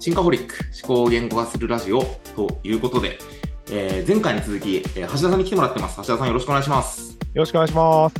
[0.00, 0.54] シンカホリック
[0.86, 2.02] 思考を言語化するラジオ
[2.34, 3.18] ということで、
[3.70, 5.96] えー前回に続き、えー橋田さんに来てもらってます。
[5.96, 7.10] 橋田さんよろしくお願いします。
[7.12, 8.14] よろしくお願いします。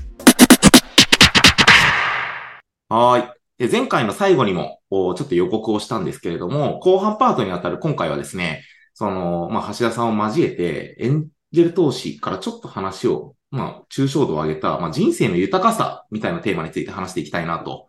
[2.91, 3.68] はーい。
[3.68, 17.88] で前回の最後にも、おちょっと予告をしたんですけれども、後半パートにあたる今回はですね、その、まあ、橋田さんを交えて、エンジェル投資からちょっと話を、まあ、抽象度を上げた、まあ、人生の豊かさみたいなテーマについて話していきたいなと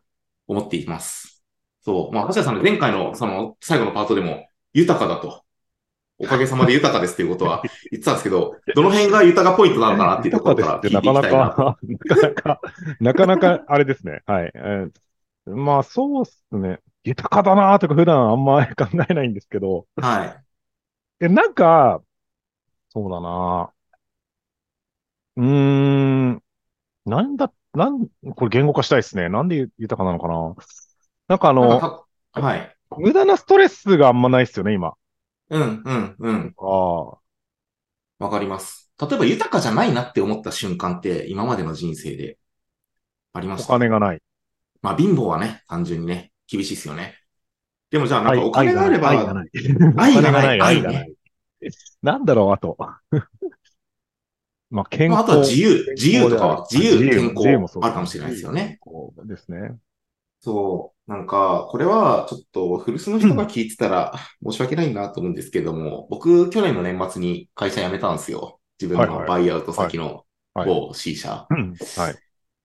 [0.49, 1.43] 思っています。
[1.81, 2.15] そう。
[2.15, 5.43] まあ、橋田さんの前回の、その、最後のパートでも、豊かだと。
[6.17, 11.45] おかげさまで豊かですっていうことは 言ってたんですけど、どの辺が豊かポイントなのかなっていうところから 聞いていきたいな。
[11.45, 12.61] なかなか、なかなか、
[12.99, 14.21] なかなか、あれですね。
[14.25, 14.51] はい。
[14.53, 14.91] えー
[15.45, 16.79] まあ、そうっすね。
[17.03, 20.45] 豊かだなーとか普段あんまり考えないんですけど、はい。
[21.19, 22.03] え、なんか、
[22.89, 23.73] そうだな
[25.35, 25.45] うー
[26.33, 26.43] ん、
[27.05, 29.29] なんだ、なん、これ言語化したいですね。
[29.29, 30.53] なんで豊かなのかな
[31.29, 32.75] なんかあの、はい。
[32.97, 34.95] 無駄なストレスがあんまないっすよね、今。
[35.49, 36.53] うん、うん、うん。
[36.57, 38.25] ああ。
[38.25, 38.91] わかります。
[38.99, 42.37] 例えば豊かじゃないなって思った瞬間って今までの人生で
[43.31, 43.71] ありまおした。
[43.71, 44.21] 金がない。
[44.81, 47.15] まあ貧乏はね、単純にね、厳しいですよね。
[47.91, 49.49] でもじゃあなんかお金があれば、愛がない。
[49.95, 50.61] 愛がないお金がない。
[50.61, 51.13] 愛がない。
[52.01, 52.77] なんだろう、あと。
[54.71, 55.13] まあ、健康。
[55.13, 57.47] まあ、あとは自由、自由とかは、自由、健康
[57.81, 58.79] あるかもしれないですよね。。
[58.83, 59.77] そうですね。
[60.41, 61.11] そう。
[61.11, 68.59] なんか、これはちょっと古巣の人が聞いてたら 申し訳ないなと思うんですけども、僕去年の年末に会社辞めたんですよ。
[68.79, 70.67] 自分のバイアウト先のはい。
[70.67, 71.47] 某 C 社。
[71.49, 72.15] うんはい。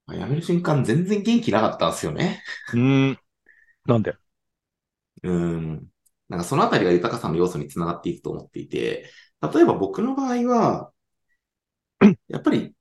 [0.09, 2.43] 辞める瞬間全然元気なかったんですよね。
[2.73, 3.19] うーん。
[3.87, 4.15] なんで？
[5.23, 5.87] うーん。
[6.29, 9.11] なんかそのあたりが豊かさの要素につながっていくと思っていて、
[9.43, 10.93] 例えば僕の場合は、
[12.29, 12.73] やっぱり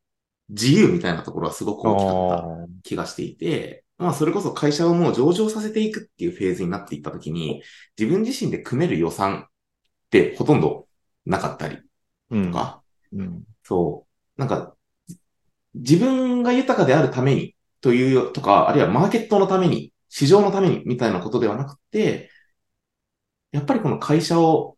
[0.50, 7.64] 自由みたいなところはすごく大きかったあ気がしていて、まあそれこそ会社をもう上場させていくっていうフェーズになっていったときに、
[7.97, 9.50] 自分自身で組める予算っ
[10.09, 10.88] てほとんど
[11.25, 12.83] なかったりーとか、
[13.14, 13.43] うん。
[13.64, 14.05] そ
[14.38, 14.76] う、なんか
[15.76, 22.30] 自分が豊かであるためにというとか、あるいはマーケットのために、市場のためにみたいなことではなくて、
[23.52, 24.77] やっぱりこの会社を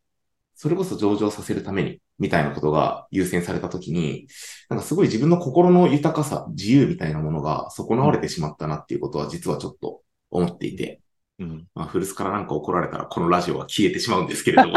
[0.55, 4.27] それこそ上場させるためにみたいなことが優先されたときに、
[4.69, 11.01] なんかすごい自分の心の豊かさ、自由みたいなものが損なわれてしまったなっていうことは実はちょっと思っていて、
[11.39, 11.67] うん。
[11.75, 14.75] まあ、古巣からなんか怒られたらこのラジオは消えてしまうんですけれども。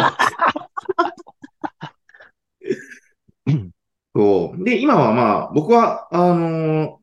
[3.46, 3.70] うん
[4.14, 4.64] そう。
[4.64, 6.98] で、今はまあ、僕は、あの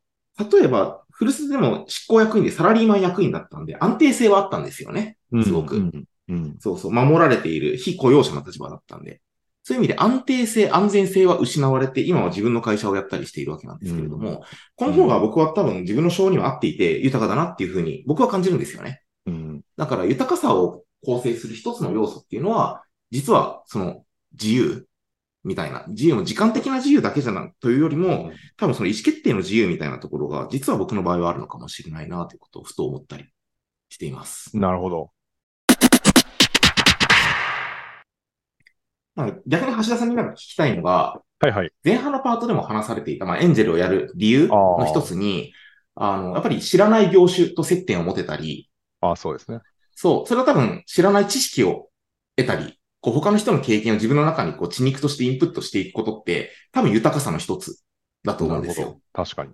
[0.51, 5.17] 例えば、古巣でも執行役員でサラリーマン役員だったんで、安定性はあったんですよね。
[5.43, 5.77] すごく。
[5.77, 6.03] うん。
[6.27, 6.55] うん。
[6.59, 9.21] そうそう、守られている非雇用者の立場だったんで。
[9.67, 14.43] そういう意味で安定性、安全性は失われて、今は自分の会社をやったりしているわけなんですけれども、
[14.75, 19.01] この方が僕は多分自分の性には合っていて豊かだなっていうふうに僕は感じるんですよね。
[19.25, 19.61] うん。
[19.75, 24.03] だから豊かさを構成する一つの要素っていうのは、実はその
[24.39, 24.85] 自由
[25.43, 33.25] みたいな、自由も時間的な自由だけじゃなというよりも、多分その意思決定の自由みたいなところが、実は僕の場合はあるのかもしれないなということをふと思ったり
[33.89, 34.55] しています。
[34.55, 35.14] なるほど。
[39.45, 41.71] 逆に橋田さんになんか聞きたいのが、はいはい。
[41.83, 45.53] 前半のパートでも話されていた、まあ、エンジェルをやる理由の一つに、
[45.95, 48.69] あの、やっぱり知らない業種と接点を持てたり、
[49.01, 49.59] ああ、そうですね。
[49.95, 51.89] そう、それは多分知らない知識を
[52.35, 57.81] 得たり、こう他の人の経験を自分の中にこう血肉としてインプットしていくことって、多分豊かさの一つ
[58.23, 58.99] だと思うんですよ。
[59.13, 59.51] 確かに。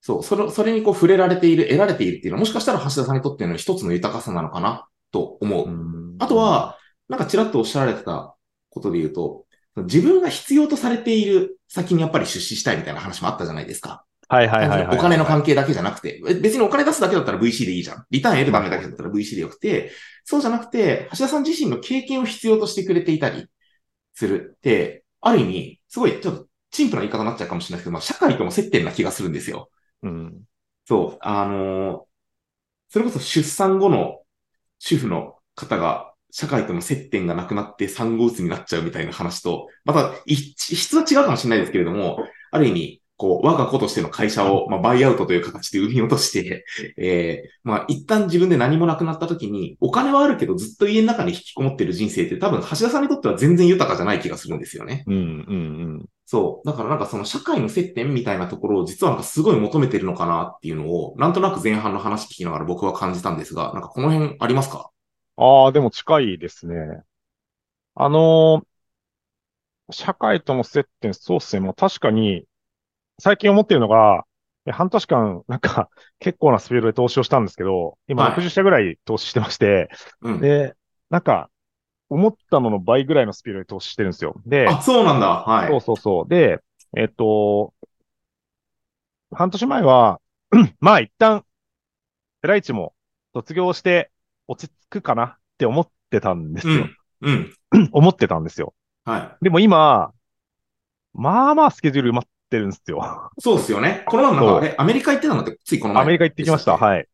[0.00, 5.68] そう、それ、それにこう触れられている、得られているっていうのは、もしかしたら橋田さんにとっての一つの豊かさなのかなと思う。
[5.68, 6.78] んあと、は、
[7.08, 8.33] なんかちらっとおっしゃられてた
[8.74, 9.46] ことで言うと、
[9.76, 14.04] 自分が必要とされている先にやっぱり出資したいみたいな話もあったじゃないですか。
[14.28, 14.96] はいはいはいはい。
[14.96, 18.04] お金の関係だけじゃなくて、え別にお金出すだけだったら VC でいいじゃん。
[18.10, 19.92] リターン得るためだけだったら VC でよくて、
[20.24, 23.46] そうじゃなくて、橋田さん自身の経験を必要としてくれていたり
[24.14, 29.70] するって、ある意味、すごいちょっと陳腐な言い方になっちゃうかもしれないですけど、まあ、社会とも接点な気がするんですよ。
[30.02, 30.44] うん。
[30.86, 32.14] そう、あのー
[32.90, 34.22] それこそ出産後の
[34.78, 42.18] 主婦の方が社会との接点がなくなって産後うつになっちゃうみたいな話と、また、い質は違うかもしれないですけれども、
[42.50, 46.64] ある意味、こう、我が子としての会社を、まあ、バイアウトという形で生み落として、
[46.98, 55.04] えー、まあ、一旦自分で何もなくなった時に、お金はあるけどずっと家の中に引きこもってる人生って多分、橋田さんにとっては全然豊かじゃない気がするんですよね。
[55.06, 56.66] うん、うん、そう。
[56.66, 64.90] だからなんかその社会の接点みたいなところを実はなんかすごい求めてるのかなっていうのを、なんとなく前半の話聞きながら僕は感じたんですが、なんかこの辺ありますか？
[65.36, 67.02] ああ、でも近いですね。
[67.94, 68.66] あのー
[69.90, 71.60] 社会との接点、そうっすね。
[71.60, 72.46] もう確かに、
[73.20, 74.24] 最近思ってるのが、
[74.66, 75.90] で半年間、なんか、
[76.20, 79.90] 結構なスピードで投資をしたんですけど、今はい60社ぐらい投資してまして、
[80.22, 80.40] うん。
[80.40, 80.74] で、
[81.10, 81.50] なんか、
[82.10, 84.34] 思ったのの倍ぐらいのスピードで投資してるんですよ。
[84.46, 85.28] で、あ、そうなんだ。
[85.42, 85.70] はい。
[85.70, 86.28] そうそうそう。
[86.28, 86.60] で、
[86.96, 87.74] えっと、
[89.32, 90.20] 半年前は、
[90.80, 91.44] まあ一旦、
[92.42, 92.94] ペライチも
[93.34, 94.12] 卒業して
[94.48, 96.88] 落ち着くかなって思ってたんですよ。
[97.22, 97.52] うん。
[97.72, 97.88] うん。
[97.92, 98.74] 思ってたんですよ。
[99.04, 99.44] はい。
[99.44, 100.12] でも今、
[101.12, 103.30] まあまあスケジュール埋まってるんですよ。
[103.38, 104.04] そうっすよね。
[104.06, 106.02] この前なんか、そうあれ、アメリカ行ってたのって、ついこの前。
[106.02, 106.74] アメリカ行ってきました。
[106.74, 106.76] い。
[106.78, 107.08] はい。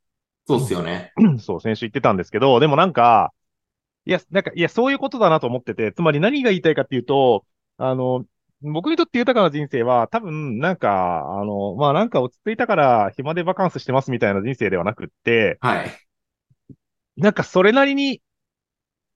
[0.47, 1.13] そうっすよね。
[1.39, 3.33] そう、先週言ってたんですけど、でもなんか、
[4.07, 7.45] いや、なんか、いや、そういうことだなと思ってて、つまり何が言いたいかっていうと、
[7.77, 8.25] あの、
[8.63, 15.91] 僕にとって豊かな人生は、多分、なんか、あの、まあ、なんか落ち着いたから暇でバカンスしてますみたいな人生ではなくって、はい。
[17.21, 18.23] なんかそれなりに、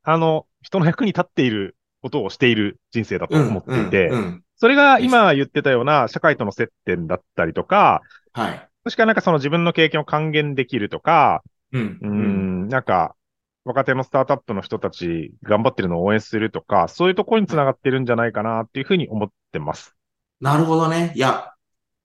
[0.03, 3.49] あの、人の役に立っていることをしている人生だとうん。
[3.49, 4.19] 思っていて、うん。
[4.19, 8.03] うんそれが今言ってたような社会との接点だったりとか、
[8.33, 8.71] はい。
[8.85, 11.43] もしくはなんかその自分の経験を還元できるとか、
[11.73, 11.99] うん。
[12.01, 13.17] うーん、なんか、
[13.65, 19.97] 若手のスタートアップの人たち頑張ってるのを応援するとか、そういうところにつながってるんじゃないかなっていうふうに思ってます。
[20.41, 21.13] なるほどね。
[21.17, 21.53] いや、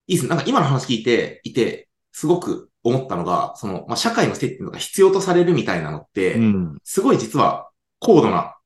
[0.07, 0.29] いいですね。
[0.29, 6.77] なんか今の話聞いていて、すごく思ったのが、その、まあ、社会の接点とか必要とされるみたいなのって、うん。
[6.83, 8.57] すごい実は高度な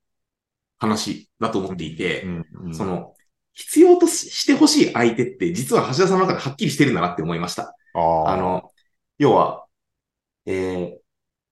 [0.77, 3.13] 話だと思っていて、うんうんその、
[3.54, 7.75] 必要とししてほしい相手って実は橋田さんの中ではっきりしてるんだなって思いました。
[7.94, 8.71] あの、
[9.19, 9.65] 要は、
[10.45, 10.98] えー、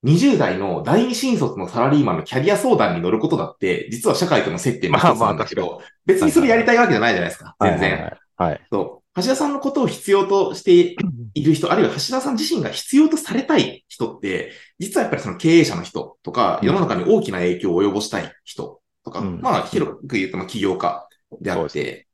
[0.03, 7.55] 20代の第二新卒のサラリーマンのキャリア相談に乗ることだって、実は社会との接点の一つなんだけまあまど、別にそれやりたいわけじゃないじゃないですか。
[7.61, 7.91] 全然。
[7.91, 8.51] はいはいはい。
[8.51, 8.61] はい。
[8.71, 9.00] そう。
[9.15, 10.95] 橋田さんのことを必要として
[11.33, 16.67] いる人、あるいは橋田さん自身が必要とされたい人って、実はやっぱりその経営者の人とか、うん。
[16.67, 19.41] 世の中に大きな影響を及ぼしたい人とか、うん。
[19.41, 21.07] まあ広く言うとまあ起業家
[21.41, 22.07] であって、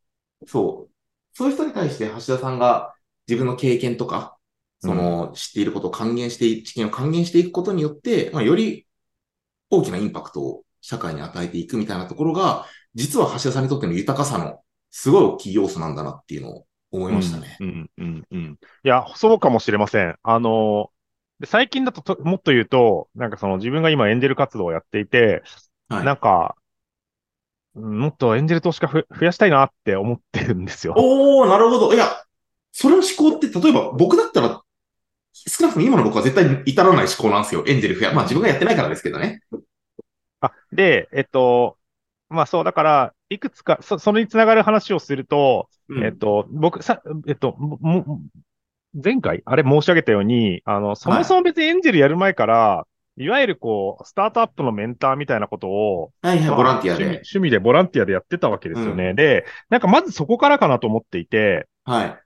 [0.48, 0.92] そう。
[1.34, 1.50] そう。
[1.50, 2.96] いう人に対して橋田さんが
[3.28, 4.38] 自分の経験とか、
[4.80, 8.88] その知っていることを還元してい、知見を還元していくことによって、まあより
[9.70, 12.66] 大きなインパクトを社会に与えていくみたいなところが、
[12.96, 17.58] 実は橋田さんにとっての豊かさのすごい大きい要素なんだなっていうのを思いましたね。
[17.60, 18.60] うん、うん、うん。
[18.84, 20.18] いや、そうかもしれません。
[20.24, 20.92] あの、
[21.40, 25.44] で最近だとと、もっと言うと、なんかその自分が今エンジェル活動をやっていて、
[25.90, 26.06] はい。
[26.06, 26.68] なんか、うん
[28.00, 30.96] もっとエンジェル投資家ふ増やしたいなって思ってるんですよ。
[30.98, 31.94] おー、なるほど。
[31.94, 32.24] いや、
[32.72, 34.62] それの思考って、例えば僕だったら、
[35.34, 37.64] 少なくとも今の僕は絶対至らない思考なんですよ。
[37.68, 38.14] エンジェル増や。
[38.14, 39.42] まあ自分がやってないからですけどね。
[40.42, 41.78] あ、で、えっと、
[42.30, 48.22] まあそう、だから、いくつか、そ、それにつながる話をすると、うんえっと、僕、さ、えっと、も、も
[48.94, 52.88] 前回、あれ申し上げたように、あの、そもそも別にエンジェルやる前から、
[53.18, 57.16] い、わゆるこう、スタートアップのメンターみたいなことを、はいはい、まあボランティア趣味で。
[57.18, 59.14] 趣味でボランティアでやってたわけですよね。
[59.14, 62.20] で、なんかまずそこからかなと思っていて、はい。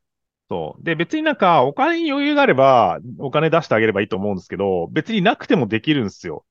[0.49, 0.83] そう。
[0.83, 6.43] で、別になんかお金に余裕があれば、お金出してあげればいいと思うんですけど、別になくてもできるんですよ。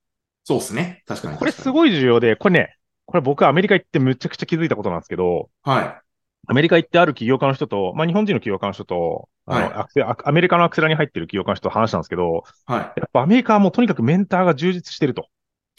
[0.45, 1.03] そうですね。
[1.07, 1.39] 確かに。
[1.39, 1.73] これすい。
[1.73, 2.77] ごい重要で、これね、
[3.11, 6.01] これ僕アメリカ行ってむちゃくちゃ気づいたことなんですけど、はい。
[6.47, 12.79] アメリカ行ってある起業家の人と、まあ日本人の起業家の人と、あの、はいアクセアアメリカのアクセラに入ってる起業家の人と話したんですけど、はい。
[12.79, 15.27] やっぱアメリカはもうとにかくメンターが充実してると。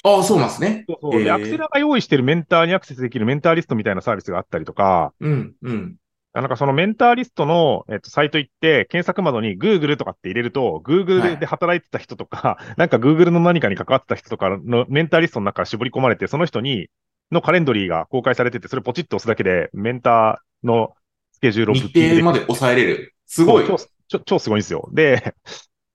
[0.03, 0.83] ああ、そうなんですね。
[0.89, 5.95] そうそうで、アクセラが用意してるメンターにアクセスできるメンターリストみたいなサービスがあったりとか、うん、うん。
[6.33, 16.87] なんかそのメンターリストの、えっと、サイト行って、検索窓に Google とかって入れると、Google で働いてた人とか、なんか Google の何かに関わってた人とかのメンターリストの中から絞り込まれて、その人に、
[17.31, 20.93] のカレンドリーが公開されてて、それポチッと押すだけで、メンターの
[21.31, 23.15] スケジュールを日程まで抑えれる。
[23.25, 23.67] すごい。
[23.67, 24.89] 超超超すごいんですよ。
[24.91, 25.35] で、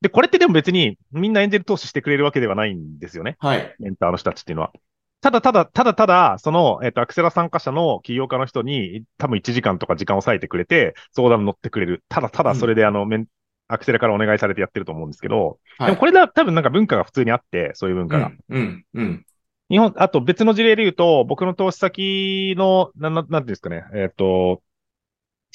[0.00, 3.36] で、これってでも別にみんなエンジェル投資してくれるわけではないんですよね。
[3.38, 3.74] はい。
[3.78, 4.72] メンターの人たちっていうのは。
[5.20, 12.04] ただただ、ただただ、その、えっと、アクセラ参加者の起業家の人に、多分1時間とか時間を割いてくれて、相談に乗ってくれる。
[12.08, 13.26] ただただ、それであの、メン、
[13.68, 15.86] アクセラからお願いされてやってると思うんですけど、はい。
[15.86, 18.30] でもこれだ、多分なんか文化が普通にあって、そういう文化が。
[18.50, 19.26] うん、うん、うん。
[19.68, 24.62] 日本、あと別の事例で言うと、僕の投資先の、な、ななんていうんですかね、えっ、と、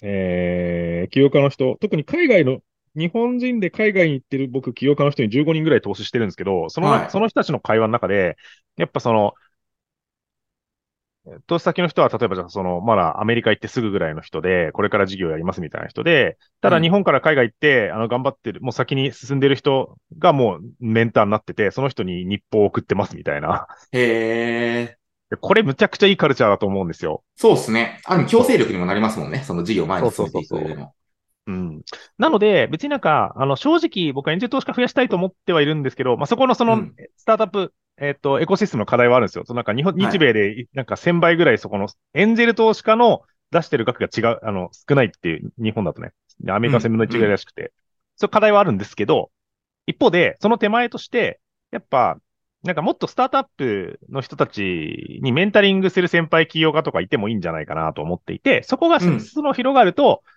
[0.04, 2.60] えー、起業家の人、特に海外の、
[2.94, 7.10] 日本人で海外に行ってる僕、起業家の人に15人ぐらい投資してるんですけど、その、はい。
[7.10, 8.36] その人たちの会話の中で、
[8.76, 9.34] やっぱその、
[11.46, 23.68] 投資先の人は、例えばじゃあ、その、まだアメリカ行ってすぐぐらいの人で、これから事業やりますみたいな人で、ただうん日本から海外行って、あの、頑張ってる、もう先に進んでる人がもうメンターになってて、その人に日報を送ってますみたいな。
[23.92, 24.00] へ
[24.84, 24.98] え。
[25.32, 27.24] でこれむちゃくちゃいいカルチャーだと思うんですよ。
[27.36, 28.02] そうですね。
[28.06, 29.44] ある意味強制力にもなりますもんね。
[29.44, 31.01] その事業を前に進めていくそうそうそう。
[31.48, 31.82] うん。
[32.18, 39.44] なので、別になんか、あの、正直僕はエンジェル投資家増やしたいと思ってはいるんですけど、まあ、そこのその、うんスタートアップ、えっ、と、エコシステムの課題はあるんですよ。
[39.46, 43.22] そのなんか日本、はい日米で、なんか1000倍ぐらいそこの、エンジェル投資家の
[43.52, 46.12] 出してる額が違う、あの、少ないっていう、日本だとね。
[46.40, 47.74] でアメリカは1000分の1ぐらいらしくて。
[48.16, 49.32] そういう課題はあるんですけど、
[49.88, 51.40] 一方で、その手前として、
[51.72, 52.18] やっぱ、
[52.64, 60.32] なんかもっとスタートアップの人たちにメンタリングする先輩企業家とかいてもいいんじゃないかなと思っていて、そこがうん裾野広がると、まあ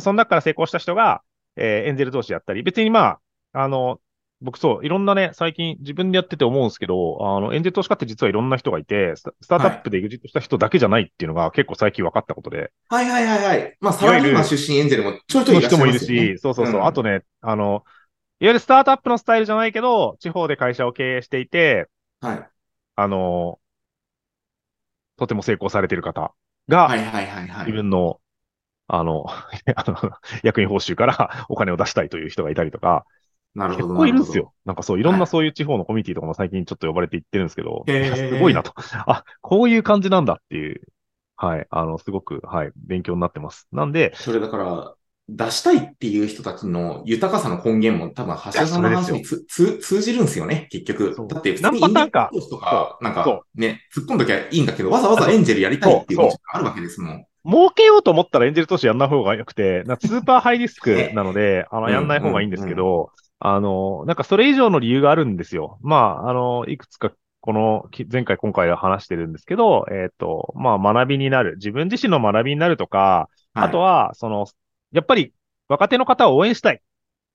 [0.00, 1.22] その中から成功した人が、
[1.56, 3.18] えーエンゼル投資やったり、別にま
[3.52, 4.00] あ、あの、
[4.40, 13.76] 僕そう、いろんなね、最近自分でやってて思うんですけど、あの、エンゼル投資家って実はいろんな人がいて、スタートアップでエグジットした人だけじゃないっていうのが結構最近分かったことで、はいはいはいはい。
[13.80, 16.36] まあ、サラリーマン出身エンジェルもちょいちょいのいらっしゃ人もいるいますよね。
[16.36, 16.74] し、そうそうそう。
[16.76, 17.64] うんあとね、あの、
[18.40, 21.88] いわゆるスタートアップのスタイルじゃないけど、地方で会社を経営していて、
[22.20, 22.50] はい。
[22.94, 23.58] あの、
[25.16, 26.32] とても成功されている方
[26.68, 27.66] が、はいはいはいはい。
[27.66, 28.20] 自分の、
[28.90, 29.26] あの、
[30.42, 33.04] 役員報酬から お金を出したいという人がいたりとか、
[33.54, 33.94] 結なるほど。
[33.96, 34.52] 構いるんですよ。
[34.64, 38.72] なんかそう、いろんはないそういう地方のコミュニティとかも最近ちょっと呼ばれていってるんですけど、すごいなと。
[39.06, 40.82] あ、こういう感じなんだっていう、
[41.36, 43.68] はい、あの、すごく、はい、勉強になってます。
[43.72, 44.94] なんで、それだから、
[45.30, 51.14] 出したいっていう人たちの豊かさの根源も多分、橋田さんの話につつ通じるんですよね、結局。
[51.28, 57.24] だって、普通にインデックスとか、なんそかね、突っ込んどきゃいいんだけど、わざわざエンジェルやりたいっていうそう気持ちがあるわけですもん。
[57.48, 65.78] 儲けようと思ったらエンジェル投資やんない方が良くて、 スーパーハイリスクなので、あの、うんやんない方がいいんですけど、あの、なんかそれ以上の理由があるんですよ。
[65.80, 71.54] まあ、あの、いくつか、この、き前回今回は話してるんですけど、えっ、と、まあ、学びになる。
[71.54, 74.46] 自分自身の学びになるとか、はいあとは、その、
[74.92, 75.32] やっぱり
[75.68, 76.78] 若手の方を応援したいっ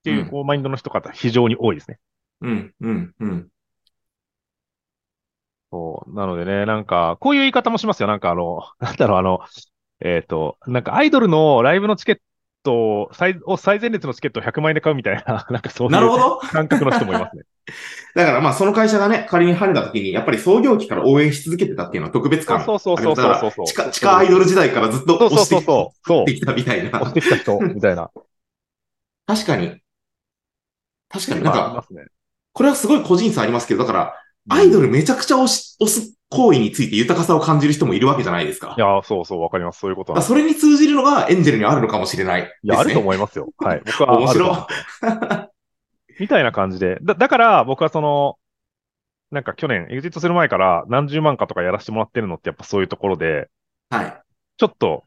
[0.03, 1.99] ていうう、んこう、マインドの人方、非常に多いですね。
[2.41, 3.47] うん、うん、うん。
[5.71, 6.13] そう。
[6.13, 8.07] なのでね、なんか、こういう言い方もしますよ。
[8.07, 9.39] なんかあの、なんだろう、あの、
[10.01, 12.17] えっ、と、なんかアイドルのライブのチケッ
[12.63, 16.39] トを、最、を最前列のチケットを100万円で買うみたいな、 なんかそういう。
[16.51, 17.43] 感覚の人もいますね。
[18.15, 22.63] だからまあその会社がね、仮に晴れた時に、やっぱり創業期から応援し続けてたっていうのは特別感。
[22.63, 25.93] そうそうそうそうそうそう地下、地下アイドル時代からずっとそうそう押してそうそ
[26.25, 26.31] う。
[26.39, 26.55] そう。
[26.55, 27.01] みたいな。
[27.01, 28.11] 押してきた人、みたいな。
[29.25, 29.81] 確かに。
[31.09, 32.05] 確かになんか、ね。
[32.51, 38.75] これはすごい個人差ありますけど、だから、アイドルめちゃくちゃ押し、押す行為について豊かさを感じる人もいるわけじゃないですか。
[38.77, 39.79] いや、そうそう、わかります。
[39.79, 40.59] そういうことだからなんです。
[40.59, 42.51] それに通じるのがエンジェルにあるのかもしれないね。
[42.63, 43.49] いや、あると思いますよ。
[43.57, 43.81] はい。
[43.85, 44.67] 僕は面白。
[46.19, 46.97] みたいな感じで。
[47.01, 48.37] だ、だから、僕はその、
[49.31, 53.49] なんか去年、エグジットする前から何十万かとかやらせてもらってるのってやっぱそういうところで、
[53.89, 54.21] はい。
[54.57, 55.03] ちょっと、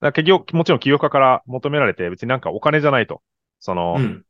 [0.00, 3.20] だ企業、もちろん企業家から求められて、別になんかお金じゃないと。
[3.58, 4.24] その、うん。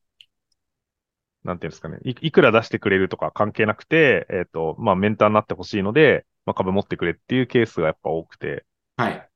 [1.48, 2.10] なんていうんですかねい。
[2.10, 8.64] いくら出してくれるとか関係なくて、えっ、と、まあ、メンターになってほしいので、まあ、株持ってくれっていうケースがやっぱ多くて、
[8.98, 9.28] はい。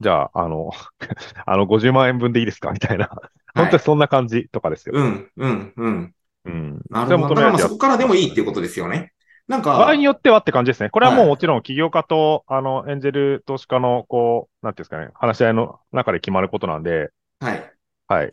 [0.00, 0.70] じゃあ、あの、
[1.44, 2.70] あの、50万円分でいいですか？
[2.70, 3.10] みたいな。
[3.54, 4.94] 本当にそんな感じとかですよ。
[4.96, 6.14] うん、うん、うん。
[6.44, 6.80] うん。
[6.88, 7.34] なるほど。
[7.34, 9.12] だかそこからでもいいっていうことですよね。
[9.48, 10.90] なんか、場合によってはって感じですね。
[10.90, 17.72] これはもうはいもちろん企業家と、あの、エンジェル投資家の、こう、なんていうんですかね、話し合いの中で決まることなんで、はい。
[18.06, 18.32] はい。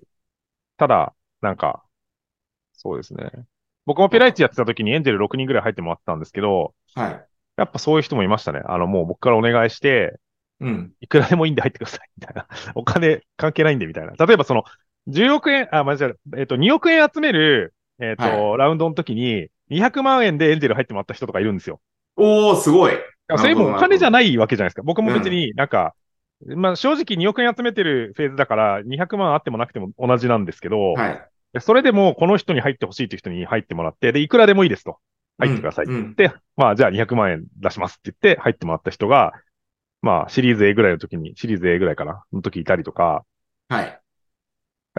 [0.78, 1.84] ただ、なんか、
[2.78, 3.30] そうですね。
[3.86, 7.28] 僕もペライチやってた時にエンジェル6人ぐらい入ってもらってたんですけど、はい。
[7.58, 8.62] やっぱそういう人もいましたね。
[8.66, 10.20] あの、もう僕からお願いして、
[10.60, 10.94] うん。
[11.02, 12.48] いくらでもいいんで入ってください、みたいな。
[12.76, 14.14] お金関係ないんで、みたいな。
[14.26, 14.64] 例えばその、
[15.08, 15.98] 10億円、あ、間違
[16.36, 21.82] え、えっと、2億円集める、えっと、ラウンドの時に、200万円でエンジェル入ってもらった人とかいるんですよ。
[22.16, 22.94] おー、すごい。
[23.38, 24.84] それもお金じゃないわけじゃないですか。
[24.84, 25.96] 僕も別になんか、
[26.46, 31.30] まあ正直2億円集めてるフェーズだから、200万あってもなくても同じなんですけど、はい。
[31.60, 34.98] それでもこの人に入ってほしいという人に入ってもらって、で、いくらでもいいですと。
[35.40, 35.86] 入ってください。
[35.86, 39.34] うんうんで、まあじゃあ200万円出しますって言って入ってもらった人が、
[40.02, 43.24] まあシリーズ A ぐらいの時に、シリーズ A ぐらいかな、の時いたりとか、
[43.70, 44.02] はい。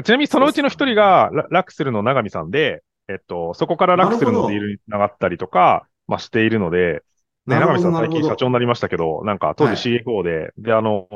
[0.04, 7.02] ちなみにそのうちの一人がララクセルの長見さんで、えっと、そこからラクセルのディールに繋がったりとか、まあしているので、
[7.46, 11.08] ね、なるほど長見さん最近社長になりましたけど、なんか当はい時 CFO で、で、あの、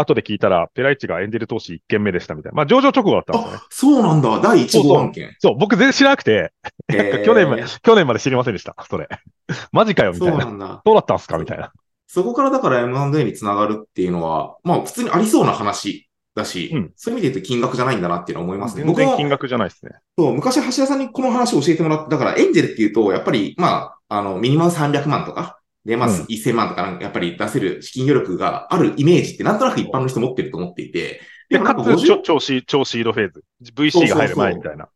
[0.00, 2.56] 後で聞いたら、ペライチがエンジェル投資1件目でしたみたいな。
[2.56, 3.58] まあ上場直後だったんですよね。
[3.62, 4.40] あ、そうなんだ。
[4.40, 5.34] 第1号案件。
[5.38, 6.52] そう、僕全然知らなくて、
[7.24, 8.74] 去年まで、えー去年まで知りませんでした。
[8.88, 9.08] それ。
[9.72, 10.44] マジかよ、みそたいな。
[10.44, 10.82] うなんだ。
[10.84, 11.72] どうだったんすかみたいな。
[12.06, 18.84] そこからだから M&A につながるっていうのは、まあ普通にありそうな話だし、うんそういう意味で言うと金額じゃないんだなっていうのは思いますね。
[18.84, 19.92] 全然金額じゃないですね。
[20.16, 33.44] そう、昔橋田さんにこの話を教えてもらって、だからエンジェルっていうと、やっぱり、まあ、あの、ミニマム300万とか、で、まあ、うん1000万とかなんか、やっぱり出せる資金余力があるイメージってなんとなく一般の人持ってると思っていて、で、もなんかかつ、ちょ50超シー超シードフェーズ。
[33.72, 34.88] VC が入る前みたいな。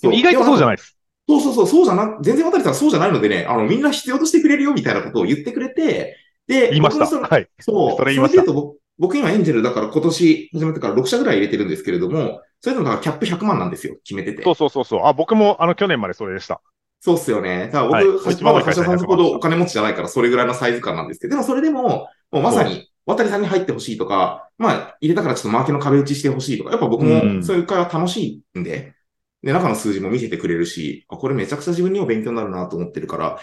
[0.00, 0.76] でも意外とそうじゃないい。
[0.78, 0.98] です。
[1.28, 7.06] そうそうそう、そうじゃな、全然渡さんそうじゃないのでね、あの、みんな必要としてくれるよみたいなことを言ってくれて、で、言いました。
[7.06, 7.46] はい。
[7.60, 7.96] そう。
[7.96, 14.42] それ言いました僕、僕今エンジェルだから今年始めてから6社ぐらい入れてるんですけれども、それでもだからキャップ100万なんですよ、決めてて。
[14.42, 15.00] そうそうそうそう。
[15.04, 16.60] あ、僕も、あの、去年までそれでした。
[17.04, 17.66] そうっすよね。
[17.66, 28.94] だから僕、はいまだ橋田さんほどお金持ちじゃないからそれぐらいのサイズ感なんですけど、でもそれでも、もうまさに、渡さんに入ってほしいとか、まあ、入れたからちょっとマーケの壁打ちしてほしいとか、やっぱ僕うんもそういう会話楽しいんで、
[29.42, 33.40] で、中の数字も見せてくれるし、あ、これめちゃくちゃ自分にも勉強になるなと思ってるから、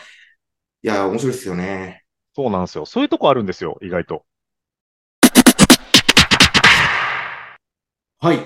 [0.81, 2.05] いや、面白いですよね。
[2.33, 2.85] そうなんですよ。
[2.85, 4.23] そういうとこあるんですよ、意外と。
[8.19, 8.37] はい。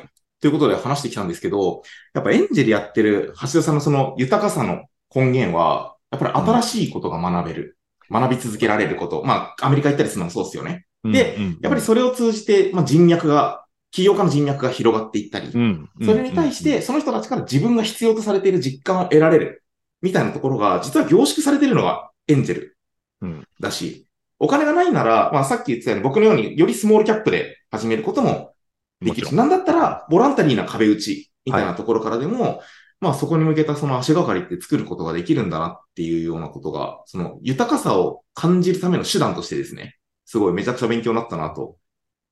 [0.42, 1.84] ということで話してきたんですけど、
[2.16, 7.78] やっぱエンジェルやってる橋田さんのその豊かさの根源は、やっぱり新しいことが学べる。
[8.12, 9.24] 学び続けられること。
[9.24, 10.86] まあ、アメリカ行ったりするのもそうですよね。
[11.04, 19.64] でやっぱりそれを通じて、まあ、人脈が、起業家の人脈が広がっていったり、うんそれに対して、その人たちから自分が必要とされている実感を得られる、
[20.02, 22.78] みたいなところが、実は凝縮されているのがエンジェル
[23.22, 23.44] うん。
[23.60, 24.08] だし、
[24.40, 28.54] お金がないなら、まあさっき言ってたように僕のようによりスモールキャップで始めることも
[29.00, 29.28] できる。
[29.28, 32.62] し、なんだったら、ボランタリーな壁打ちみたいなところからでも、
[33.04, 41.76] まあそこに向けたその足がかりって作ることができるんだなっていうようなことが、その豊かさを感じるための手段としてですね、すごいめちゃくちゃ勉強になったなと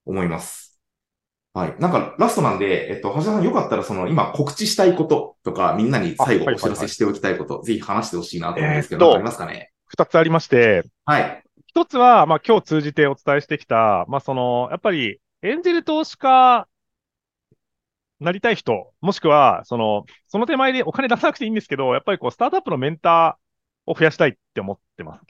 [0.06, 0.80] 思います。
[1.54, 1.76] はい。
[1.80, 9.72] なんかラストなんで、えっと、橋田さんよかったらその今告知したいこととか、みんなに最後お知らせしておきたいこと、ぜひ話してほしいなと思うんですけど、えーありますかね？
[9.88, 11.44] 二つありまして、はい。
[11.68, 16.68] 一つは、まあ今日通じてお伝えしてきた、まあその、やっぱりエンジェル投資家
[18.22, 25.26] なりたい人、もしくは、その、その手前でお金出さなくていいんですけど、やっぱりこう、スタートアップのメンターを増やしたいって思ってます。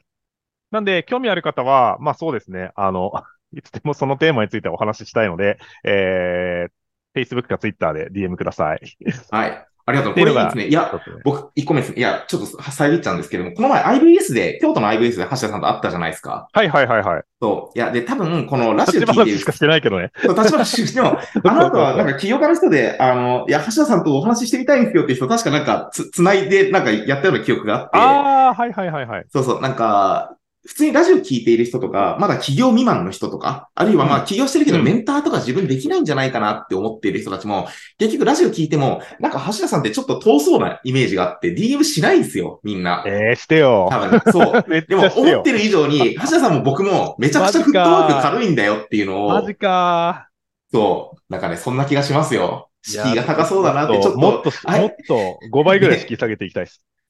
[0.71, 3.11] なんで、興味ある方は、まあそうですね、あの、
[3.53, 8.81] いつでもそのテーマについてお話ししたいので、えー、Facebook か Twitter で DM ください。
[9.29, 9.67] はい。
[9.85, 10.13] ありがとう。
[10.13, 10.67] これいいですね。
[10.67, 10.91] いや、
[11.23, 11.99] 僕、一個目ですね。
[11.99, 16.47] いや、ちょっと遮っちゃうんですけども、この前 IVS で、京都の IVS で橋田さんと会ったじゃないですか。
[16.51, 17.23] はいはいはいはい。
[17.41, 17.77] そう。
[17.77, 20.11] いや、で、多分、このラジオ聞いてる立ち話しかしてないけどね。
[20.21, 29.25] そう、立場しても、 あの後は、なんか、起業家の人で、あの、いや、橋田さんとお話ししてみたいんですよっていう人、確かなんか、つ、つないで、なんか、やったような記憶があって、ああ、はいはいはいはい。
[29.31, 43.03] そうそう、なんか、普通にラジオ聞いている人とか、まだ起業未満の人とか、あるいはまあうん起業してるけどうんメンターとか自分できないんじゃないかなって思っている人たちも、結局ラジオ聞いても、なんか橋田さんってちょっと遠そうなイメージがあって、DM しないんですよ、みんな。
[43.07, 43.89] えー、してよ。
[43.91, 44.65] 多分、そう。
[44.87, 45.43] でも思っ。
[45.43, 50.27] てる以上に、橋田さんも僕もめちゃくちゃフットワーク軽いんだよっていうのをマジ、か
[50.71, 51.21] そう。
[51.29, 52.69] なんかね、そんな気がしますよ。
[52.87, 52.91] ー。
[52.91, 56.81] 敷居が高そうだなって、ちょっと、もっと、はいもっと5倍ぐらい敷き下げていきたいです。
[56.81, 57.00] ね、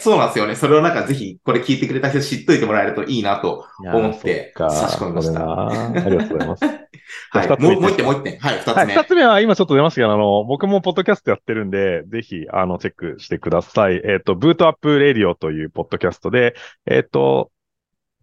[0.00, 0.56] そうなんですよね。
[0.56, 3.66] それをなんかぜひ、これ聞いてくれた人知っといてもらえるといいなと。
[3.78, 6.64] 思って差し込みましたありがとうございます。
[7.30, 7.48] はい。
[7.48, 8.38] 二つ目もう、もう一点、もう一点。
[8.38, 8.86] はい、二はい。
[8.86, 8.94] つ目。
[8.94, 14.00] 二つ目は今ちょっと出ましたけど、あの、僕もポッドキャストやってるんで、ぜひ、あの、チェックしてください。
[14.04, 16.54] えっ、と、ブートアップレディオというポッドキャストで、
[16.86, 17.50] えっ、と、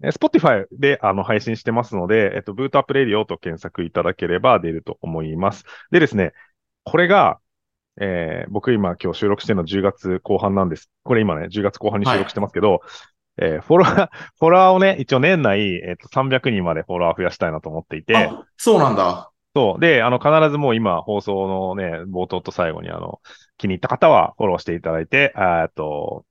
[0.04, 5.64] えー Spotify であの配信してますので、えっ、と、ブートアップレディオと検索いただければ出ると思います。
[5.92, 6.34] でですね、
[6.84, 7.40] これが、
[8.02, 10.90] えー僕今今日収録してるの10月後半なんです。
[11.04, 12.82] これ今ね、10月後半に収録してますけど、
[13.38, 19.32] えーフォロワー、 フォロワーをね、一応年内、えっ、と、300人までフォロワー増やしたいなと思っていて、あ、そうなんだ。
[19.56, 19.80] そう。
[19.80, 23.22] で、あの、必ずもう今、放送のね、冒頭と最後に、あの、
[23.58, 26.26] 気に入った方はフォローしていただいて、えっと、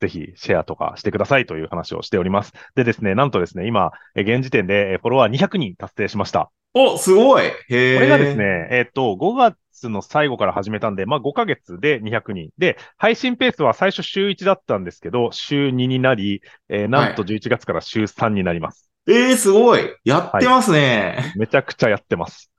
[0.00, 2.52] ぜひシェアとかしてくださいという話をしております。
[2.74, 6.50] でですね、なんとですね、今、え現時点でえフォロワー200人達成しました。
[6.74, 7.50] お、すごい。
[7.50, 9.56] これがですね、えっと、5月
[9.88, 12.50] の最後から始めたんで、まあ5ヶ月で200人。
[12.58, 18.90] で、配信ペースは最初週1だったんですけど、週2になり、えーなんと11月から週3になります。
[19.08, 19.80] ええすごい。
[20.04, 21.32] やってますね。
[21.36, 22.50] めちゃくちゃやってます。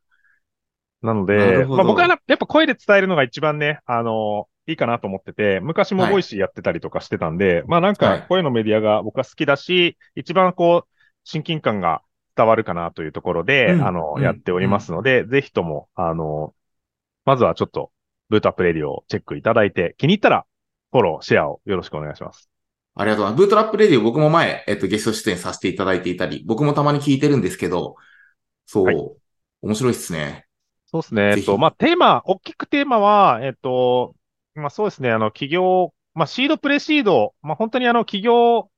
[1.02, 10.90] なのなで、まあ僕はなやっぱ声で伝えるのが一番ね、あの、いいかなと思ってて、昔もはいボイシーやってたりとかしてたんで、まあなんはいか声のメディアが僕は好きだし、一番こう、
[11.24, 12.02] 親近感が
[12.36, 16.54] 伝わるかなというところで、うんあの、うんやっておりますので、ぜひとも、あの、
[17.26, 17.92] まずはちょっと、
[18.30, 20.46] ブートアップレディオをチェックいただいて、気に入ったら、
[20.92, 22.50] フォロー、シェアをよろしくお願いします。
[22.96, 23.40] ありがとうございます。
[23.42, 27.96] ブートアップレディオ僕も前、えっと、ゲスト出演させていただいていたり、僕もたまに聞いてるんですけど、
[28.66, 29.12] そう、はい
[29.62, 30.48] 面白いっすね。
[30.88, 31.22] そうですね。
[31.38, 34.16] えっと、まあ、テーマ、大きくテーマは、えっと、
[34.56, 35.12] まあ、そうですね。
[35.12, 38.70] あの、企業、まあ、シードプレシード、まあ、本当にあの、企業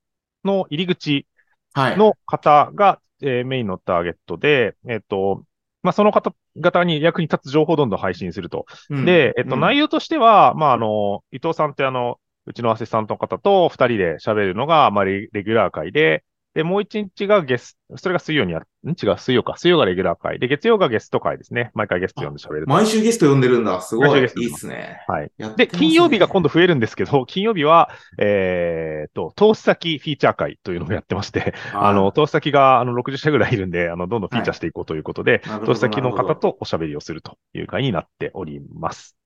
[0.44, 1.26] の入り口
[1.72, 1.98] はい。
[1.98, 5.44] の方が、えーメインのターゲットで、えっと、
[5.84, 8.64] まあ、その方々に役に立つ情報をどんどん配信すると。
[8.90, 18.90] うんで、えっと、うん内容としては、まあ、あの、伊藤さんってあの、うちのアシスタントの方と二人で喋るのが、まあ、レレギュラー会で、で、もう一日がゲスト、それが水曜にやる、ん？
[18.90, 19.56] 違う、水曜か。
[19.56, 20.38] 水曜がレギュラー会。
[20.38, 21.72] で、月曜がゲスト会ですね。
[21.74, 22.70] 毎回ゲスト呼んで喋ると。
[22.70, 23.80] 毎週ゲスト呼んでるんだ。
[23.80, 24.20] すごい。
[24.20, 25.04] いいっすね。
[25.08, 25.32] はい。
[25.56, 39.16] で、金曜日が今度増えるんですけど、 金曜日は、えーと、投資先フィーチャー会というのをやってまして、あの、投資先があの60社ぐらいいるんで、あの、どんどんフィーチャーしていこうということで、なるほど投資先の方とおしゃべりをするという会になっております。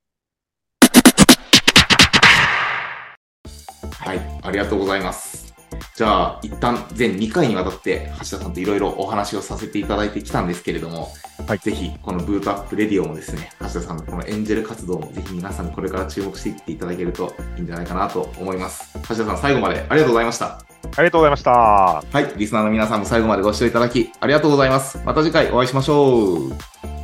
[4.01, 4.21] はい。
[4.43, 5.48] ありがとうございます。
[5.97, 11.09] じゃあ、一旦全2回にわたって橋田さんといろいろお話をさせていただいてきたんですけれども、
[11.47, 18.93] はいぜひこのブートアップレディオもですね、橋田さんのこのエンジェル活動もぜひ皆さんこれから注目していっていただけるといいんじゃないかなと思います。
[19.09, 20.47] 橋田さん最後までありがとうございました。
[20.47, 20.63] あ
[20.99, 21.51] りがとうございました。
[21.51, 25.01] はい、リスナーの皆さんも最後までご視聴いただきありがとうございます。
[25.05, 26.98] また次回お会いしましょう。